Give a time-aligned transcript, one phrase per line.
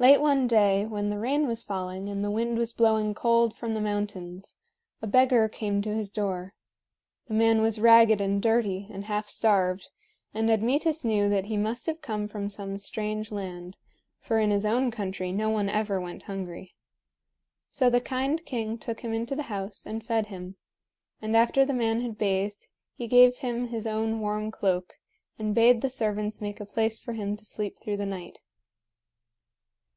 [0.00, 3.74] Late one day, when the rain was falling and the wind was blowing cold from
[3.74, 4.54] the mountains,
[5.02, 6.54] a beggar came to his door.
[7.26, 9.88] The man was ragged and dirty and half starved,
[10.32, 13.76] and Admetus knew that he must have come from some strange land,
[14.20, 16.76] for in his own country no one ever went hungry.
[17.68, 20.54] So the kind king took him into the house and fed him;
[21.20, 24.94] and after the man had bathed he gave him his own warm cloak,
[25.40, 28.38] and bade the servants make a place for him to sleep through the night.